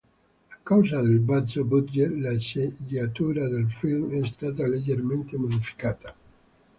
[0.49, 6.15] A causa del basso budget la sceneggiatura del film è stata leggermente modificata.